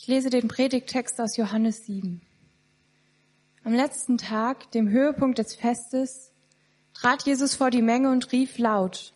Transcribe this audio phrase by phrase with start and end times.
[0.00, 2.22] Ich lese den Predigttext aus Johannes 7.
[3.64, 6.30] Am letzten Tag, dem Höhepunkt des Festes,
[6.94, 9.12] trat Jesus vor die Menge und rief laut,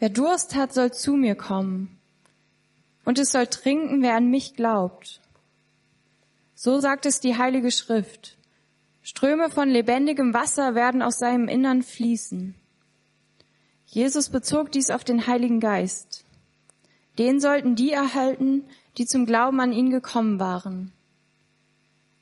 [0.00, 2.00] Wer Durst hat, soll zu mir kommen.
[3.04, 5.20] Und es soll trinken, wer an mich glaubt.
[6.56, 8.38] So sagt es die Heilige Schrift.
[9.02, 12.56] Ströme von lebendigem Wasser werden aus seinem Innern fließen.
[13.86, 16.24] Jesus bezog dies auf den Heiligen Geist.
[17.18, 18.64] Den sollten die erhalten,
[18.98, 20.92] die zum Glauben an ihn gekommen waren.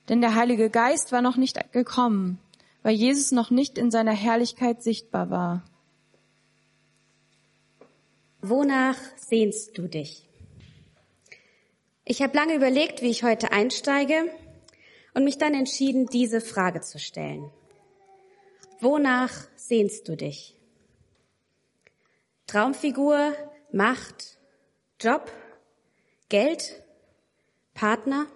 [0.09, 2.39] Denn der Heilige Geist war noch nicht gekommen,
[2.83, 5.65] weil Jesus noch nicht in seiner Herrlichkeit sichtbar war.
[8.43, 10.27] Wonach sehnst du dich?
[12.05, 14.25] Ich habe lange überlegt, wie ich heute einsteige
[15.15, 17.51] und mich dann entschieden, diese Frage zu stellen.
[18.81, 20.57] Wonach sehnst du dich?
[22.47, 23.35] Traumfigur,
[23.73, 24.39] Macht,
[24.99, 25.31] Job,
[26.31, 26.81] Geld,
[27.75, 28.27] Partner?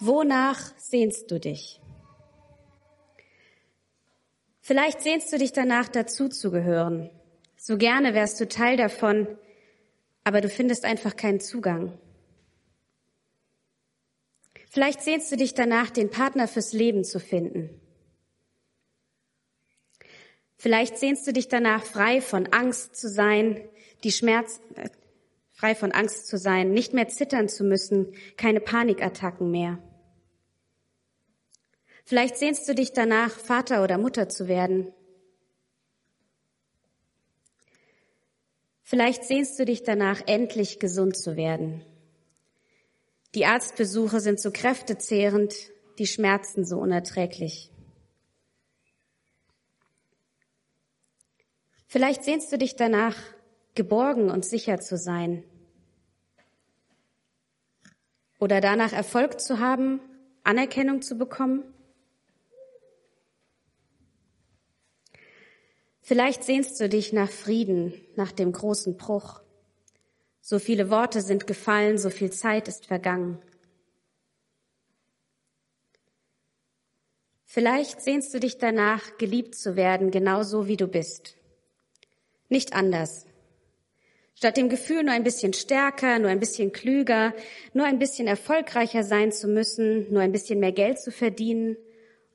[0.00, 1.80] Wonach sehnst du dich?
[4.62, 7.10] Vielleicht sehnst du dich danach, dazuzugehören.
[7.56, 9.28] So gerne wärst du Teil davon,
[10.24, 11.98] aber du findest einfach keinen Zugang.
[14.70, 17.68] Vielleicht sehnst du dich danach, den Partner fürs Leben zu finden.
[20.56, 23.60] Vielleicht sehnst du dich danach, frei von Angst zu sein,
[24.04, 24.88] die Schmerz, äh,
[25.62, 29.78] frei von Angst zu sein, nicht mehr zittern zu müssen, keine Panikattacken mehr.
[32.04, 34.92] Vielleicht sehnst du dich danach, Vater oder Mutter zu werden.
[38.82, 41.84] Vielleicht sehnst du dich danach, endlich gesund zu werden.
[43.36, 45.54] Die Arztbesuche sind so kräftezehrend,
[46.00, 47.70] die Schmerzen so unerträglich.
[51.86, 53.16] Vielleicht sehnst du dich danach,
[53.76, 55.44] geborgen und sicher zu sein.
[58.42, 60.00] Oder danach Erfolg zu haben,
[60.42, 61.62] Anerkennung zu bekommen.
[66.00, 69.40] Vielleicht sehnst du dich nach Frieden, nach dem großen Bruch.
[70.40, 73.40] So viele Worte sind gefallen, so viel Zeit ist vergangen.
[77.44, 81.36] Vielleicht sehnst du dich danach, geliebt zu werden, genauso wie du bist.
[82.48, 83.24] Nicht anders.
[84.42, 87.32] Statt dem Gefühl, nur ein bisschen stärker, nur ein bisschen klüger,
[87.74, 91.76] nur ein bisschen erfolgreicher sein zu müssen, nur ein bisschen mehr Geld zu verdienen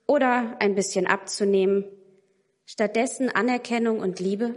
[0.05, 1.83] oder ein bisschen abzunehmen,
[2.65, 4.55] stattdessen Anerkennung und Liebe?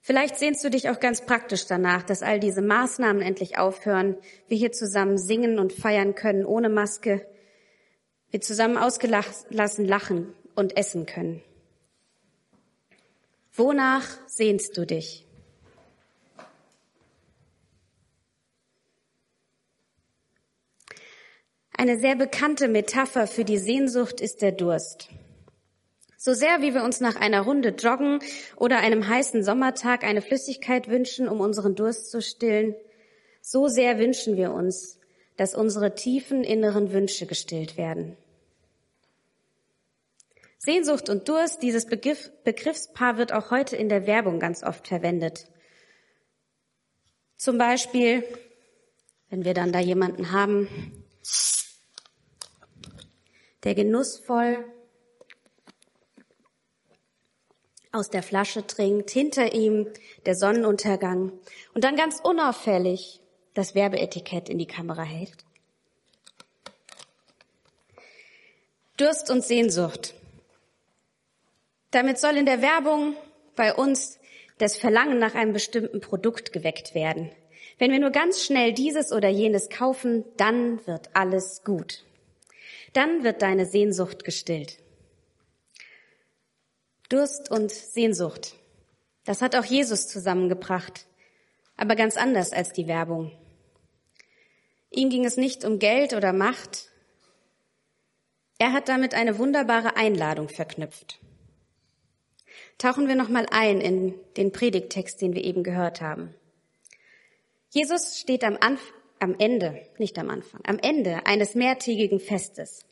[0.00, 4.16] Vielleicht sehnst du dich auch ganz praktisch danach, dass all diese Maßnahmen endlich aufhören,
[4.48, 7.26] wir hier zusammen singen und feiern können ohne Maske,
[8.30, 11.42] wir zusammen ausgelassen lachen und essen können.
[13.56, 15.26] Wonach sehnst du dich?
[21.72, 25.08] Eine sehr bekannte Metapher für die Sehnsucht ist der Durst.
[26.18, 28.18] So sehr wie wir uns nach einer Runde Joggen
[28.56, 32.74] oder einem heißen Sommertag eine Flüssigkeit wünschen, um unseren Durst zu stillen,
[33.40, 34.98] so sehr wünschen wir uns,
[35.36, 38.16] dass unsere tiefen inneren Wünsche gestillt werden.
[40.66, 45.46] Sehnsucht und Durst, dieses Begriff, Begriffspaar wird auch heute in der Werbung ganz oft verwendet.
[47.36, 48.24] Zum Beispiel,
[49.30, 50.66] wenn wir dann da jemanden haben,
[53.62, 54.64] der genussvoll
[57.92, 59.86] aus der Flasche trinkt, hinter ihm
[60.26, 61.30] der Sonnenuntergang
[61.74, 63.20] und dann ganz unauffällig
[63.54, 65.44] das Werbeetikett in die Kamera hält.
[68.96, 70.15] Durst und Sehnsucht.
[71.96, 73.16] Damit soll in der Werbung
[73.56, 74.18] bei uns
[74.58, 77.30] das Verlangen nach einem bestimmten Produkt geweckt werden.
[77.78, 82.06] Wenn wir nur ganz schnell dieses oder jenes kaufen, dann wird alles gut
[82.96, 84.78] dann wird deine Sehnsucht gestillt.
[87.10, 88.54] Durst und Sehnsucht.
[89.24, 91.06] Das hat auch Jesus zusammengebracht,
[91.76, 93.32] aber ganz anders als die Werbung.
[94.90, 96.90] Ihm ging es nicht um Geld oder Macht.
[98.58, 101.20] Er hat damit eine wunderbare Einladung verknüpft.
[102.78, 106.34] Tauchen wir nochmal ein in den Predigttext, den wir eben gehört haben.
[107.70, 112.84] Jesus steht am Anfang am Ende, nicht am Anfang, am Ende eines mehrtägigen Festes,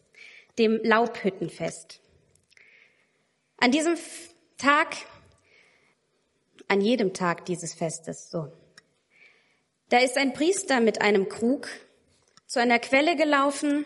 [0.58, 2.00] dem Laubhüttenfest.
[3.58, 3.96] An diesem
[4.58, 4.96] Tag,
[6.68, 8.50] an jedem Tag dieses Festes, so.
[9.90, 11.68] Da ist ein Priester mit einem Krug
[12.46, 13.84] zu einer Quelle gelaufen,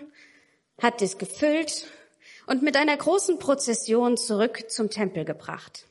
[0.81, 1.89] hat es gefüllt
[2.47, 5.88] und mit einer großen Prozession zurück zum Tempel gebracht.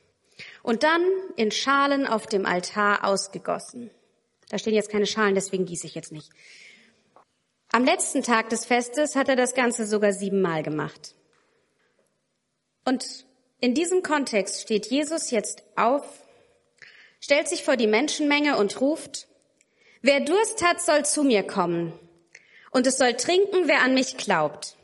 [0.62, 1.02] Und dann
[1.36, 3.90] in Schalen auf dem Altar ausgegossen.
[4.48, 6.30] Da stehen jetzt keine Schalen, deswegen gieße ich jetzt nicht.
[7.70, 11.14] Am letzten Tag des Festes hat er das Ganze sogar siebenmal gemacht.
[12.84, 13.26] Und
[13.60, 16.04] in diesem Kontext steht Jesus jetzt auf,
[17.20, 19.28] stellt sich vor die Menschenmenge und ruft,
[20.00, 21.92] wer Durst hat, soll zu mir kommen.
[22.70, 24.76] Und es soll trinken, wer an mich glaubt.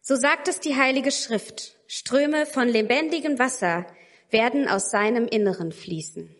[0.00, 1.76] So sagt es die Heilige Schrift.
[1.86, 3.86] Ströme von lebendigem Wasser
[4.32, 6.34] werden aus seinem Inneren fließen.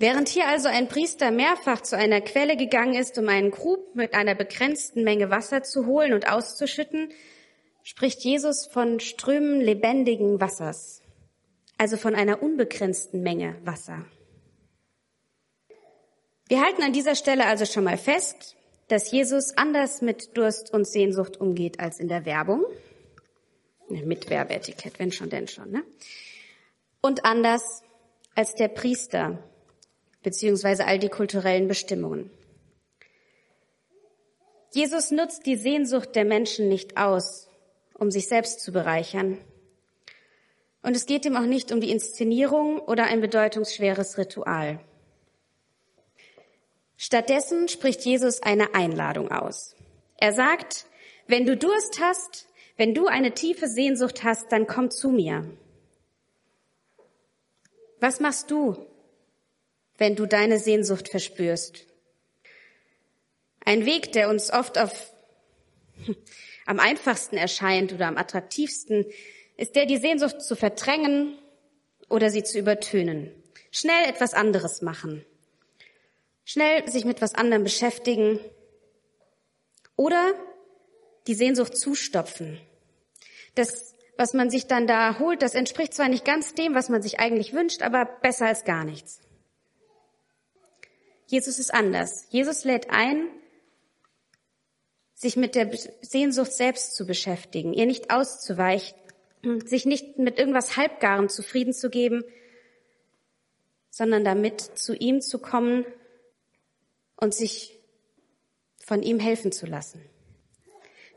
[0.00, 4.14] Während hier also ein Priester mehrfach zu einer Quelle gegangen ist, um einen Grub mit
[4.14, 7.12] einer begrenzten Menge Wasser zu holen und auszuschütten,
[7.82, 11.02] spricht Jesus von Strömen lebendigen Wassers,
[11.76, 14.06] also von einer unbegrenzten Menge Wasser.
[16.48, 18.56] Wir halten an dieser Stelle also schon mal fest,
[18.88, 22.64] dass Jesus anders mit Durst und Sehnsucht umgeht als in der Werbung.
[23.88, 25.70] Mit Werbeetikett, wenn schon, denn schon.
[25.70, 25.84] Ne?
[27.00, 27.82] Und anders
[28.34, 29.38] als der Priester,
[30.22, 32.30] beziehungsweise all die kulturellen Bestimmungen.
[34.72, 37.48] Jesus nutzt die Sehnsucht der Menschen nicht aus,
[37.94, 39.38] um sich selbst zu bereichern.
[40.82, 44.80] Und es geht ihm auch nicht um die Inszenierung oder ein bedeutungsschweres Ritual.
[46.96, 49.74] Stattdessen spricht Jesus eine Einladung aus.
[50.16, 50.86] Er sagt,
[51.26, 55.50] wenn du Durst hast, wenn du eine tiefe Sehnsucht hast, dann komm zu mir.
[58.00, 58.86] Was machst du,
[59.98, 61.86] wenn du deine Sehnsucht verspürst?
[63.62, 65.12] Ein Weg, der uns oft auf,
[66.66, 69.04] am einfachsten erscheint oder am attraktivsten,
[69.58, 71.38] ist der, die Sehnsucht zu verdrängen
[72.08, 73.30] oder sie zu übertönen.
[73.70, 75.24] Schnell etwas anderes machen.
[76.44, 78.40] Schnell sich mit was anderem beschäftigen
[79.94, 80.34] oder
[81.26, 82.58] die Sehnsucht zustopfen.
[83.54, 87.00] Das, was man sich dann da holt, das entspricht zwar nicht ganz dem, was man
[87.00, 89.18] sich eigentlich wünscht, aber besser als gar nichts.
[91.24, 92.26] Jesus ist anders.
[92.28, 93.30] Jesus lädt ein,
[95.14, 95.70] sich mit der
[96.02, 98.94] Sehnsucht selbst zu beschäftigen, ihr nicht auszuweichen,
[99.64, 102.22] sich nicht mit irgendwas Halbgarem zufrieden zu geben,
[103.88, 105.86] sondern damit zu ihm zu kommen
[107.16, 107.80] und sich
[108.84, 110.04] von ihm helfen zu lassen.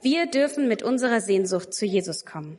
[0.02, 2.58] Wir dürfen mit unserer Sehnsucht zu Jesus kommen.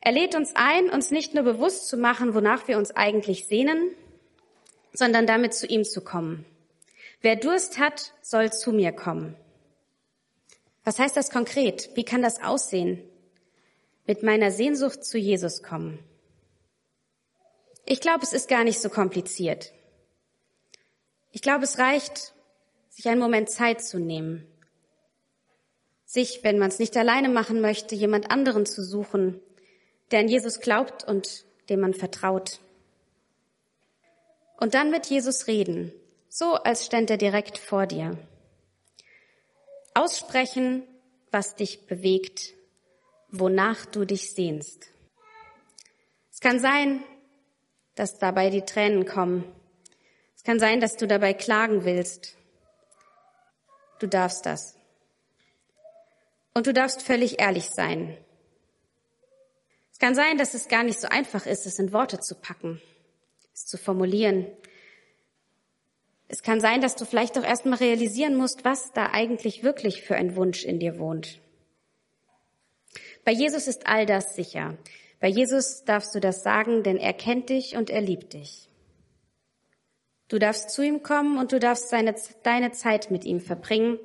[0.00, 3.90] Er lädt uns ein, uns nicht nur bewusst zu machen, wonach wir uns eigentlich sehnen,
[4.92, 6.44] sondern damit zu ihm zu kommen.
[7.20, 9.36] Wer Durst hat, soll zu mir kommen.
[10.84, 11.90] Was heißt das konkret?
[11.94, 13.02] Wie kann das aussehen?
[14.06, 15.98] Mit meiner Sehnsucht zu Jesus kommen.
[17.84, 19.72] Ich glaube, es ist gar nicht so kompliziert.
[21.32, 22.34] Ich glaube, es reicht,
[22.88, 24.46] sich einen Moment Zeit zu nehmen,
[26.04, 29.40] sich, wenn man es nicht alleine machen möchte, jemand anderen zu suchen,
[30.10, 32.60] der an Jesus glaubt und dem man vertraut.
[34.58, 35.92] Und dann mit Jesus reden,
[36.28, 38.16] so als ständ er direkt vor dir.
[39.94, 40.86] Aussprechen,
[41.30, 42.54] was dich bewegt,
[43.30, 44.86] wonach du dich sehnst.
[46.32, 47.02] Es kann sein,
[47.94, 49.44] dass dabei die Tränen kommen.
[50.36, 52.36] Es kann sein, dass du dabei klagen willst.
[53.98, 54.76] Du darfst das.
[56.54, 58.16] Und du darfst völlig ehrlich sein.
[59.96, 62.82] Es kann sein, dass es gar nicht so einfach ist, es in Worte zu packen,
[63.54, 64.46] es zu formulieren.
[66.28, 70.14] Es kann sein, dass du vielleicht auch erstmal realisieren musst, was da eigentlich wirklich für
[70.14, 71.40] ein Wunsch in dir wohnt.
[73.24, 74.76] Bei Jesus ist all das sicher.
[75.18, 78.68] Bei Jesus darfst du das sagen, denn er kennt dich und er liebt dich.
[80.28, 83.98] Du darfst zu ihm kommen und du darfst seine, deine Zeit mit ihm verbringen,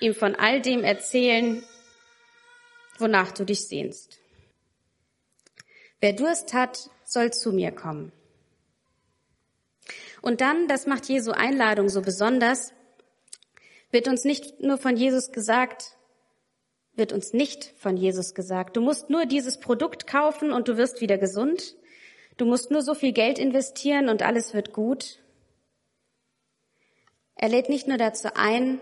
[0.00, 1.64] ihm von all dem erzählen,
[2.98, 4.20] wonach du dich sehnst.
[6.00, 8.12] Wer Durst hat, soll zu mir kommen.
[10.22, 12.72] Und dann, das macht Jesu Einladung so besonders,
[13.90, 15.96] wird uns nicht nur von Jesus gesagt,
[16.94, 21.00] wird uns nicht von Jesus gesagt, du musst nur dieses Produkt kaufen und du wirst
[21.00, 21.76] wieder gesund.
[22.36, 25.20] Du musst nur so viel Geld investieren und alles wird gut.
[27.34, 28.80] Er lädt nicht nur dazu ein,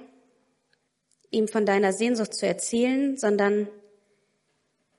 [1.31, 3.69] ihm von deiner Sehnsucht zu erzählen, sondern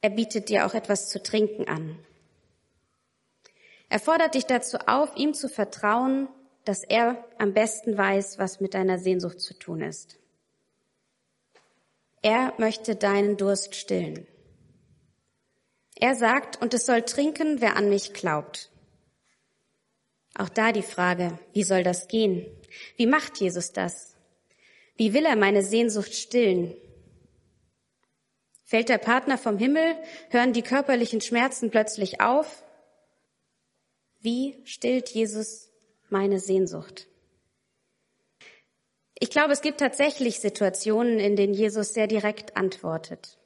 [0.05, 1.97] er bietet dir auch etwas zu trinken an.
[3.89, 6.27] Er fordert dich dazu auf, ihm zu vertrauen,
[6.63, 10.19] dass er am besten weiß, was mit deiner Sehnsucht zu tun ist.
[12.21, 14.27] Er möchte deinen Durst stillen.
[15.95, 18.69] Er sagt, und es soll trinken, wer an mich glaubt.
[20.37, 22.45] Auch da die Frage, wie soll das gehen?
[22.95, 24.15] Wie macht Jesus das?
[24.97, 26.75] Wie will er meine Sehnsucht stillen?
[28.75, 29.95] Fällt der Partner vom Himmel?
[30.31, 32.61] Hören die körperlichen Schmerzen plötzlich auf?
[34.19, 35.69] Wie stillt Jesus
[36.09, 37.07] meine Sehnsucht?
[39.17, 43.37] Ich glaube, es gibt tatsächlich Situationen, in denen Jesus sehr direkt antwortet,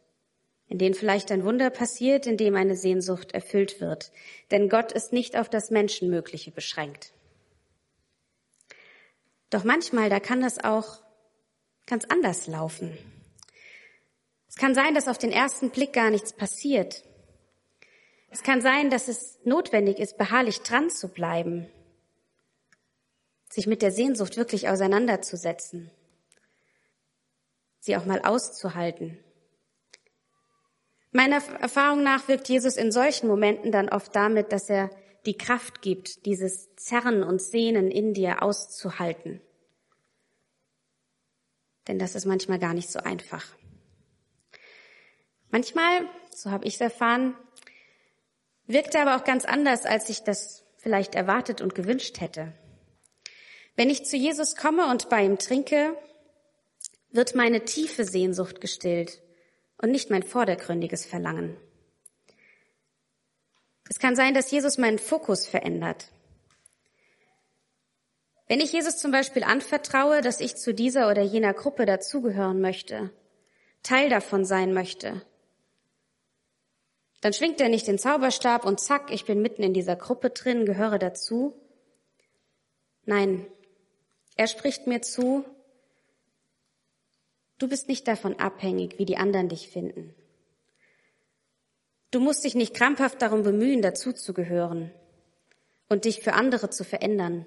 [0.68, 4.12] in denen vielleicht ein Wunder passiert, in dem eine Sehnsucht erfüllt wird.
[4.50, 7.14] Denn Gott ist nicht auf das Menschenmögliche beschränkt.
[9.52, 11.04] Doch manchmal, da kann das auch
[11.86, 12.98] ganz anders laufen.
[14.50, 17.03] Es kann sein, dass auf den ersten Blick gar nichts passiert.
[18.32, 21.68] Es kann sein, dass es notwendig ist, beharrlich dran zu bleiben,
[23.50, 25.91] sich mit der Sehnsucht wirklich auseinanderzusetzen,
[27.79, 29.18] sie auch mal auszuhalten.
[31.12, 34.91] Meiner Erfahrung nach wirkt Jesus in solchen Momenten dann oft damit, dass er
[35.25, 39.41] die Kraft gibt, dieses Zerren und Sehnen in dir auszuhalten.
[41.88, 43.59] Denn das ist manchmal gar nicht so einfach.
[45.51, 47.36] Manchmal, so habe ich es erfahren,
[48.68, 52.53] wirkt er aber auch ganz anders, als ich das vielleicht erwartet und gewünscht hätte.
[53.75, 55.98] Wenn ich zu Jesus komme und bei ihm trinke,
[57.12, 59.22] wird meine tiefe Sehnsucht gestillt
[59.82, 61.58] und nicht mein vordergründiges Verlangen.
[63.89, 66.10] Es kann sein, dass Jesus meinen Fokus verändert.
[68.48, 73.12] Wenn ich Jesus zum Beispiel anvertraue, dass ich zu dieser oder jener Gruppe dazugehören möchte,
[73.82, 75.22] Teil davon sein möchte,
[77.22, 80.66] dann schwingt er nicht den Zauberstab und zack, ich bin mitten in dieser Gruppe drin,
[80.66, 81.54] gehöre dazu.
[83.06, 83.46] Nein,
[84.36, 85.44] er spricht mir zu,
[87.58, 90.16] du bist nicht davon abhängig, wie die anderen dich finden.
[92.12, 94.92] Du musst dich nicht krampfhaft darum bemühen, dazuzugehören
[95.90, 97.46] und dich für andere zu verändern.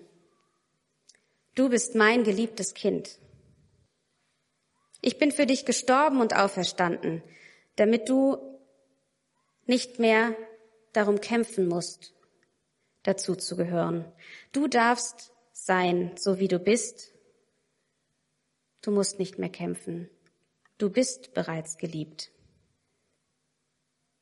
[1.55, 3.19] Du bist mein geliebtes Kind.
[5.01, 7.23] Ich bin für dich gestorben und auferstanden,
[7.77, 8.39] damit du
[9.67, 10.37] nicht mehr
[10.93, 12.15] darum kämpfen musst,
[13.03, 14.05] dazu zu gehören.
[14.53, 17.13] Du darfst sein, so wie du bist.
[18.83, 20.11] Du musst nicht mehr kämpfen.
[20.79, 22.31] Du bist bereits geliebt.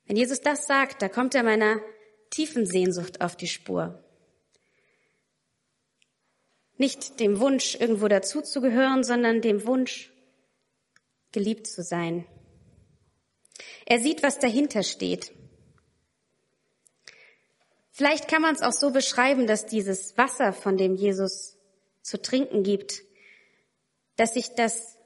[0.06, 1.80] Wenn Jesus das sagt, da kommt er meiner
[2.30, 4.04] tiefen Sehnsucht auf die Spur.
[6.76, 10.12] Nicht dem Wunsch, irgendwo dazuzugehören, sondern dem Wunsch,
[11.32, 12.26] geliebt zu sein.
[13.86, 15.32] Er sieht, was dahinter steht.
[17.90, 21.58] Vielleicht kann man es auch so beschreiben, dass dieses Wasser, von dem Jesus
[22.02, 23.02] zu trinken gibt,
[24.16, 24.96] dass sich das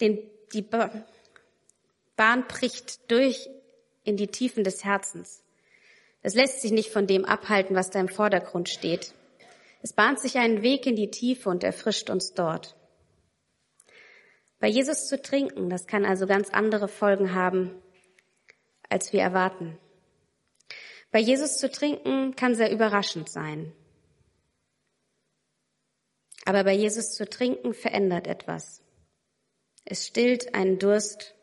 [0.00, 0.18] den,
[0.52, 3.48] die Bahn bricht durch
[4.04, 5.42] in die Tiefen des Herzens.
[6.22, 9.12] Es lässt sich nicht von dem abhalten, was da im Vordergrund steht.
[9.82, 12.76] Es bahnt sich einen Weg in die Tiefe und erfrischt uns dort.
[14.58, 17.70] Bei Jesus zu trinken, das kann also ganz andere Folgen haben,
[18.88, 19.78] als wir erwarten.
[21.10, 23.72] Bei Jesus zu trinken kann sehr überraschend sein.
[26.44, 28.82] Aber bei Jesus zu trinken verändert etwas.
[29.84, 31.34] Es stillt einen Durst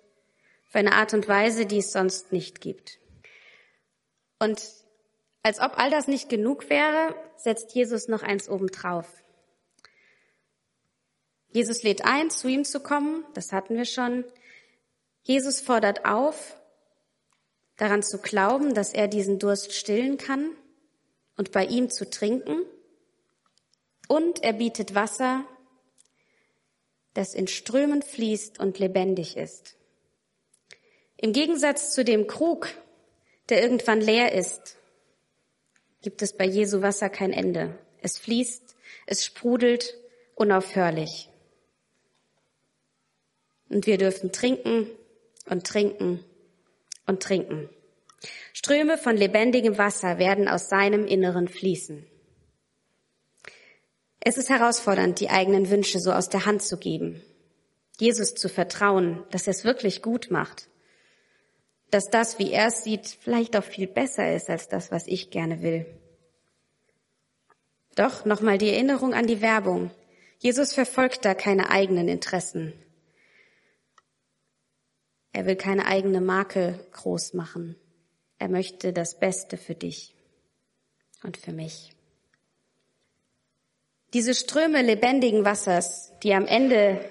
[0.67, 2.99] auf eine Art und Weise, die es sonst nicht gibt.
[4.39, 4.61] Und
[5.43, 9.07] als ob all das nicht genug wäre, setzt Jesus noch eins obendrauf.
[11.51, 14.25] Jesus lädt ein, zu ihm zu kommen, das hatten wir schon.
[15.21, 16.57] Jesus fordert auf,
[17.83, 20.51] daran zu glauben, dass er diesen Durst stillen kann
[21.35, 22.61] und bei ihm zu trinken.
[24.07, 25.43] Und er bietet Wasser,
[27.13, 29.75] das in Strömen fließt und lebendig ist.
[31.17, 32.69] Im Gegensatz zu dem Krug,
[33.49, 34.77] der irgendwann leer ist,
[36.01, 37.77] gibt es bei Jesu Wasser kein Ende.
[38.01, 39.97] Es fließt, es sprudelt
[40.35, 41.29] unaufhörlich.
[43.67, 44.89] Und wir dürfen trinken
[45.49, 46.23] und trinken
[47.05, 47.69] und trinken.
[48.53, 52.05] Ströme von lebendigem Wasser werden aus seinem Inneren fließen.
[54.19, 57.21] Es ist herausfordernd, die eigenen Wünsche so aus der Hand zu geben,
[57.99, 60.69] Jesus zu vertrauen, dass er es wirklich gut macht,
[61.91, 65.29] dass das, wie er es sieht, vielleicht auch viel besser ist als das, was ich
[65.29, 65.85] gerne will.
[67.95, 69.91] Doch nochmal die Erinnerung an die Werbung.
[70.39, 72.73] Jesus verfolgt da keine eigenen Interessen.
[75.33, 77.75] Er will keine eigene Marke groß machen.
[78.37, 80.15] Er möchte das Beste für dich
[81.23, 81.93] und für mich.
[84.13, 87.03] Diese Ströme lebendigen Wassers, die am Ende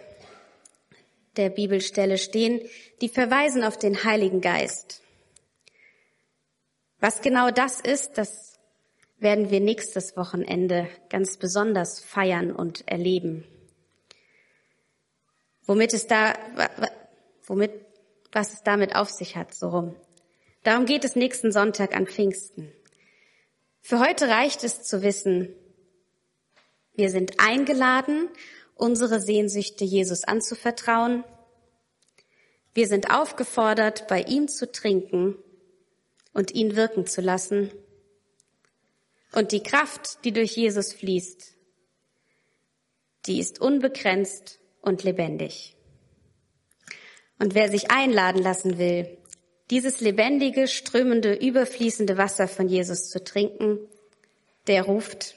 [1.37, 2.61] der Bibelstelle stehen,
[3.01, 5.03] die verweisen auf den Heiligen Geist.
[7.01, 8.61] Was genau das ist, das
[9.19, 13.45] werden wir nächstes Wochenende ganz besonders feiern und erleben.
[15.65, 16.35] Womit es da,
[17.47, 17.73] womit
[18.33, 19.95] was es damit auf sich hat, so rum.
[20.65, 22.73] Darum geht es nächsten Sonntag an Pfingsten.
[23.81, 25.55] Für heute reicht es zu wissen,
[26.95, 28.29] wir sind eingeladen,
[28.75, 31.25] unsere Sehnsüchte Jesus anzuvertrauen.
[32.75, 35.37] Wir sind aufgefordert, bei ihm zu trinken
[36.33, 37.71] und ihn wirken zu lassen.
[39.33, 41.55] Und die Kraft, die durch Jesus fließt,
[43.27, 45.77] die ist unbegrenzt und lebendig.
[47.43, 49.19] Und wer sich einladen lassen will,
[49.69, 53.81] dieses lebendige, strömende, überfließende Wasser von Jesus zu trinken,
[54.69, 55.35] der ruft,